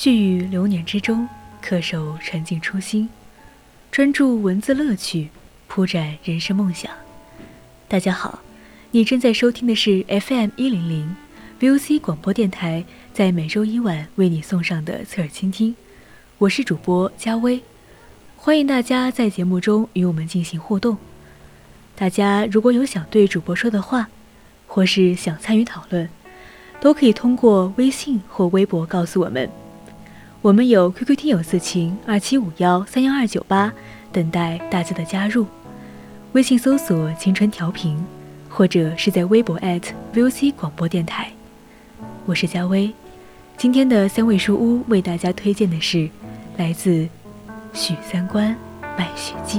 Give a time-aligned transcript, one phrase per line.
[0.00, 1.28] 絮语流年之中，
[1.62, 3.06] 恪守沉静初心，
[3.92, 5.28] 专注文字乐趣，
[5.68, 6.90] 铺展人生梦想。
[7.86, 8.38] 大家好，
[8.92, 11.14] 你正在收听的是 FM 一零零
[11.60, 12.82] VOC 广播电台，
[13.12, 15.76] 在每周一晚为你送上的侧耳倾听。
[16.38, 17.60] 我是主播佳薇，
[18.38, 20.96] 欢迎大家在节目中与我们进行互动。
[21.94, 24.08] 大家如果有想对主播说的话，
[24.66, 26.08] 或是想参与讨论，
[26.80, 29.46] 都可以通过微信或微博告诉我们。
[30.42, 33.70] 我们有 QQ 听友四群二七五幺三幺二九八，
[34.10, 35.46] 等待大家的加入。
[36.32, 38.02] 微信搜索“青春调频”，
[38.48, 39.60] 或者是在微博
[40.14, 41.30] @VOC 广播电台。
[42.24, 42.90] 我是佳薇，
[43.58, 46.08] 今天的三味书屋为大家推荐的是
[46.56, 47.06] 来自
[47.74, 48.56] 许三观
[48.98, 49.58] 《卖血记》。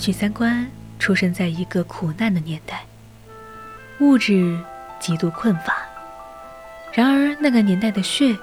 [0.00, 0.66] 许三观
[0.98, 2.86] 出生在一个苦难的年代，
[3.98, 4.58] 物质
[4.98, 5.76] 极度困乏。
[6.90, 8.34] 然而那个年代的血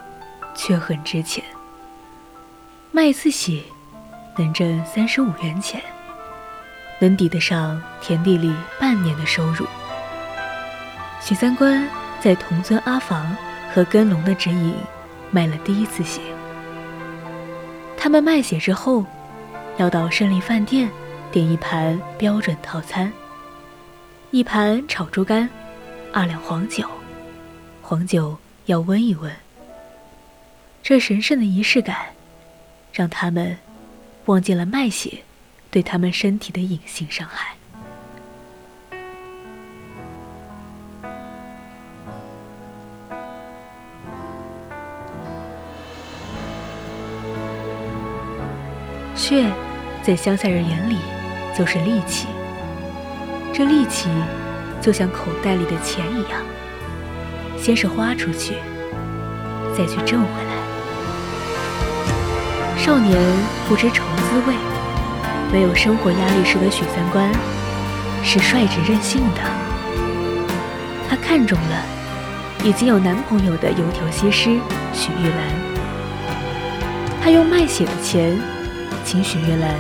[0.54, 1.44] 却很值钱，
[2.92, 3.64] 卖一次血
[4.38, 5.82] 能挣三十五元钱，
[7.00, 9.66] 能抵得上田地里半年的收入。
[11.20, 11.90] 许三观
[12.22, 13.36] 在同村阿房
[13.74, 14.76] 和跟龙的指引
[15.32, 16.22] 卖了第一次血。
[17.98, 19.04] 他们卖血之后，
[19.78, 20.88] 要到胜利饭店。
[21.38, 23.14] 点一盘标准套餐，
[24.32, 25.48] 一盘炒猪肝，
[26.12, 26.84] 二两黄酒，
[27.80, 29.32] 黄酒要温一温。
[30.82, 32.08] 这神圣的仪式感，
[32.92, 33.56] 让他们
[34.26, 35.20] 忘记了卖血
[35.70, 37.56] 对他们身体的隐性伤害。
[49.16, 49.48] 血，
[50.02, 50.98] 在乡下人眼里。
[51.58, 52.28] 就是力气，
[53.52, 54.08] 这力气
[54.80, 56.40] 就像口袋里的钱一样，
[57.58, 58.58] 先是花出去，
[59.76, 60.54] 再去挣回来。
[62.78, 63.20] 少年
[63.68, 64.54] 不知愁滋味，
[65.52, 67.28] 没有生活压力时的许三观
[68.24, 69.42] 是率直任性的。
[71.10, 71.84] 他看中了
[72.64, 74.60] 已经有男朋友的油条西施
[74.94, 75.40] 许玉兰，
[77.20, 78.40] 他用卖血的钱
[79.04, 79.74] 请许玉兰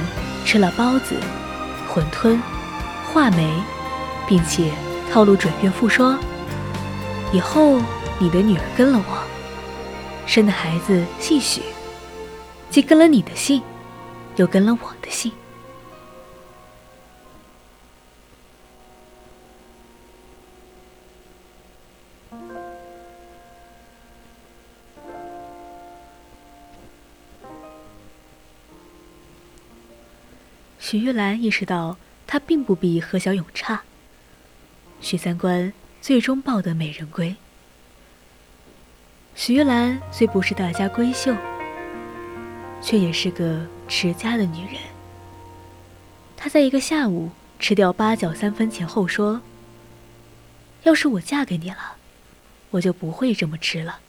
[0.43, 1.13] 吃了包子。
[1.97, 2.39] 馄饨、
[3.11, 3.51] 话梅，
[4.27, 4.71] 并且
[5.11, 6.15] 套路准岳父说
[7.33, 7.81] ：“以后
[8.19, 9.17] 你的女儿跟了我，
[10.27, 11.63] 生的孩子姓许，
[12.69, 13.63] 既跟了你的姓，
[14.35, 15.31] 又跟了我的姓。”
[30.89, 33.81] 许玉兰意识到，她并不比何小勇差。
[35.01, 37.35] 许三观最终抱得美人归。
[39.35, 41.35] 许玉兰虽不是大家闺秀，
[42.81, 44.75] 却也是个持家的女人。
[46.37, 49.41] 她在一个下午吃掉八角三分钱后说
[50.83, 51.97] ：“要是我嫁给你了，
[52.71, 53.99] 我就不会这么吃了。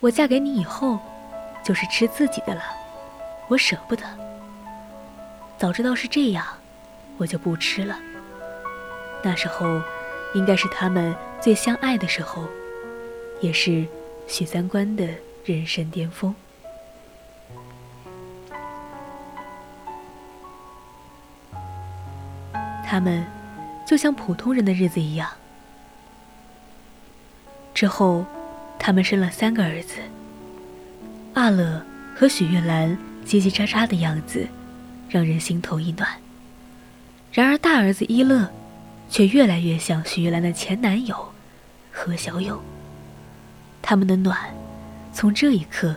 [0.00, 0.98] 我嫁给你以后，
[1.64, 2.64] 就是吃自己的了，
[3.46, 4.02] 我舍不得。”
[5.62, 6.44] 早知道是这样，
[7.18, 7.96] 我就不吃了。
[9.22, 9.80] 那时候，
[10.34, 12.48] 应该是他们最相爱的时候，
[13.40, 13.86] 也是
[14.26, 15.08] 许三观的
[15.44, 16.34] 人生巅峰。
[22.84, 23.24] 他们
[23.86, 25.30] 就像普通人的日子一样。
[27.72, 28.26] 之后，
[28.80, 30.00] 他们生了三个儿子：
[31.34, 31.80] 阿乐
[32.16, 34.44] 和许月兰叽叽喳喳的样子，
[35.12, 36.08] 让人心头一暖。
[37.30, 38.48] 然而大儿子一乐，
[39.10, 41.14] 却越来越像许玉兰的前男友
[41.90, 42.58] 何小勇。
[43.82, 44.38] 他们的暖，
[45.12, 45.94] 从这一刻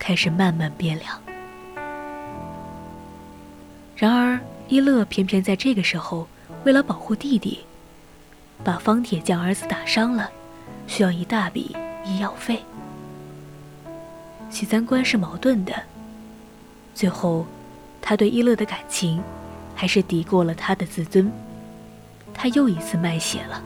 [0.00, 1.22] 开始慢慢变凉。
[3.94, 6.26] 然而一乐偏偏在这个时候，
[6.64, 7.60] 为了保护弟弟，
[8.64, 10.28] 把方铁匠儿子打伤了，
[10.88, 12.60] 需要一大笔医药费。
[14.50, 15.72] 许三观是矛盾的，
[16.94, 17.46] 最后，
[18.08, 19.20] 他对一乐的感情，
[19.74, 21.28] 还是抵过了他的自尊。
[22.32, 23.60] 他又一次卖血了。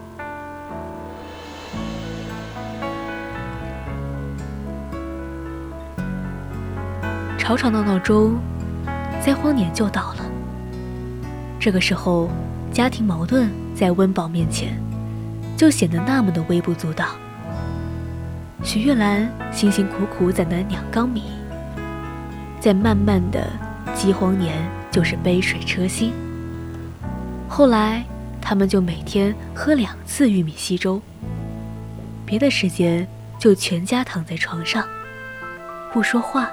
[7.37, 8.39] 吵吵闹闹中，
[9.23, 10.25] 灾荒年就到了。
[11.59, 12.31] 这个时候，
[12.73, 14.75] 家庭矛盾在温饱面前，
[15.55, 17.09] 就显得那么的微不足道。
[18.63, 21.25] 许月兰辛辛苦苦攒的两缸米，
[22.59, 23.47] 在慢慢的
[24.01, 24.57] 饥荒年
[24.91, 26.11] 就是杯水车薪。
[27.47, 28.03] 后来，
[28.41, 31.03] 他们就每天喝两次玉米稀粥，
[32.25, 33.07] 别的时间
[33.39, 34.89] 就全家躺在床上，
[35.93, 36.49] 不说话，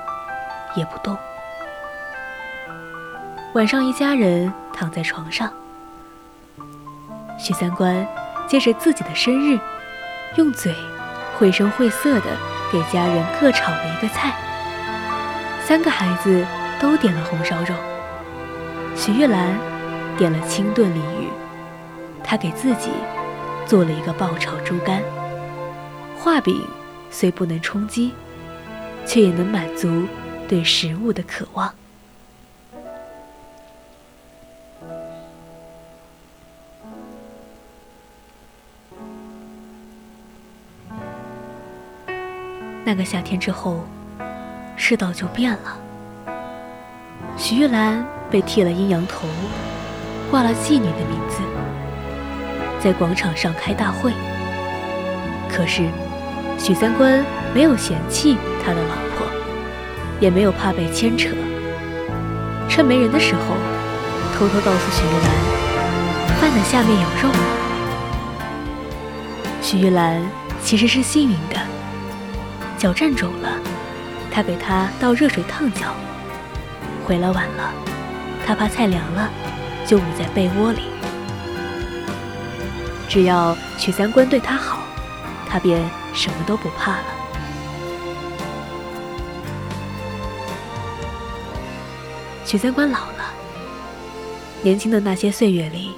[0.75, 1.15] 也不动。
[3.53, 5.49] 晚上，一家人躺在床上，
[7.39, 8.05] 许三观
[8.45, 9.57] 借着自己的生日，
[10.35, 10.75] 用嘴。
[11.37, 12.25] 绘声绘色的
[12.73, 14.35] 给家人各炒了一个菜，
[15.63, 16.45] 三个孩子
[16.79, 17.73] 都点了红烧肉，
[18.95, 19.57] 许月兰
[20.15, 21.27] 点了清炖鲤鱼，
[22.23, 22.91] 她给自己
[23.65, 25.01] 做了一个爆炒猪肝。
[26.19, 26.67] 画饼
[27.09, 28.13] 虽不能充饥，
[29.05, 30.05] 却也能满足
[30.47, 31.73] 对食物的渴望。
[42.85, 43.83] 那个夏天之后，
[44.77, 45.86] 世道就变了。
[47.37, 49.27] 许玉兰被剃了阴阳头，
[50.31, 51.39] 挂了妓女的名字，
[52.79, 54.11] 在广场上开大会。
[55.47, 55.83] 可是，
[56.57, 57.23] 许三观
[57.53, 59.27] 没有嫌弃他的老婆，
[60.19, 61.29] 也没有怕被牵扯。
[62.67, 63.55] 趁没人的时候，
[64.35, 67.31] 偷偷告诉许玉兰，饭的下面有肉。
[69.61, 70.19] 许玉兰
[70.63, 71.61] 其实是幸运的。
[72.79, 73.49] 脚站肿了，
[74.31, 75.93] 他给她倒热水烫脚。
[77.07, 77.73] 回来晚了，
[78.45, 79.31] 他怕菜凉了，
[79.87, 80.81] 就捂在被窝里。
[83.07, 84.79] 只要许三观对他好，
[85.47, 87.05] 他便什么都不怕了。
[92.43, 93.33] 许三观老了，
[94.61, 95.93] 年轻的那些岁月里，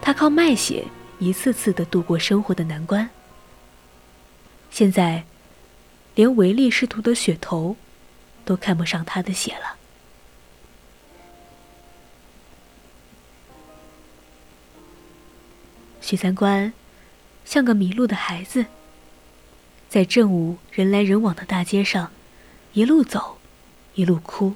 [0.00, 0.86] 他靠卖血
[1.18, 3.06] 一次次的度过生活的难关。
[4.70, 5.24] 现在。
[6.14, 7.76] 连唯利是图的血头，
[8.42, 9.76] 都看不上他的血了。
[16.06, 16.72] 许三观
[17.44, 18.66] 像个迷路的孩子，
[19.88, 22.12] 在正午人来人往的大街上，
[22.74, 23.38] 一路走，
[23.94, 24.54] 一路哭，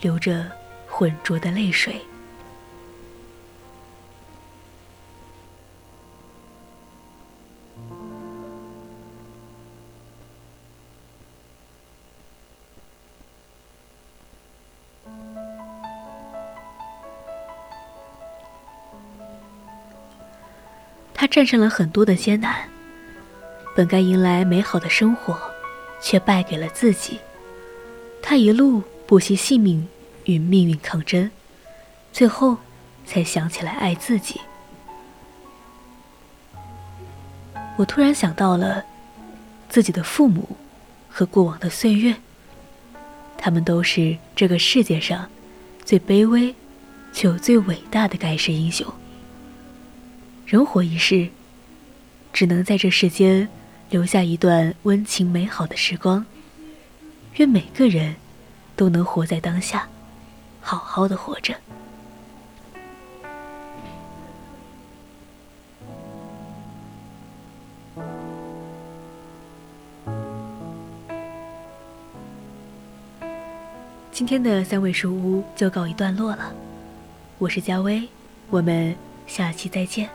[0.00, 0.50] 流着
[0.88, 2.00] 浑浊的泪水。
[21.26, 22.68] 战胜了很多的艰难，
[23.74, 25.38] 本该迎来美好的生活，
[26.00, 27.18] 却败给了自己。
[28.22, 29.86] 他一路不惜性命
[30.24, 31.30] 与命运抗争，
[32.12, 32.56] 最后
[33.04, 34.40] 才想起来爱自己。
[37.76, 38.82] 我突然想到了
[39.68, 40.56] 自己的父母
[41.10, 42.16] 和过往的岁月，
[43.36, 45.28] 他们都是这个世界上
[45.84, 46.54] 最卑微
[47.12, 48.86] 却又最伟大的盖世英雄。
[50.46, 51.28] 人活一世，
[52.32, 53.48] 只能在这世间
[53.90, 56.24] 留下一段温情美好的时光。
[57.38, 58.14] 愿每个人
[58.76, 59.88] 都能活在当下，
[60.60, 61.52] 好好的活着。
[74.12, 76.54] 今天的三味书屋就告一段落了，
[77.38, 78.08] 我是佳薇，
[78.48, 78.94] 我们
[79.26, 80.08] 下期再见。